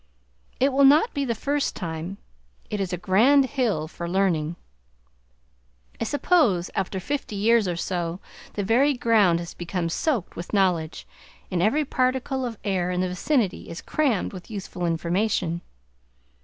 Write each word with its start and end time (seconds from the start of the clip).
It 0.59 0.73
will 0.73 0.83
not 0.83 1.13
be 1.13 1.25
the 1.25 1.35
first 1.35 1.75
time; 1.75 2.17
it 2.71 2.79
is 2.81 2.91
a 2.91 2.97
grand 2.97 3.45
hill 3.45 3.87
for 3.87 4.09
learning! 4.09 4.55
I 5.99 6.05
suppose 6.05 6.71
after 6.73 6.99
fifty 6.99 7.35
years 7.35 7.67
or 7.67 7.75
so 7.75 8.19
the 8.53 8.63
very 8.63 8.95
ground 8.95 9.37
has 9.37 9.53
become 9.53 9.89
soaked 9.89 10.35
with 10.35 10.53
knowledge, 10.53 11.05
and 11.51 11.61
every 11.61 11.85
particle 11.85 12.45
of 12.47 12.57
air 12.63 12.89
in 12.89 13.01
the 13.01 13.09
vicinity 13.09 13.69
is 13.69 13.79
crammed 13.83 14.33
with 14.33 14.49
useful 14.49 14.87
information. 14.87 15.61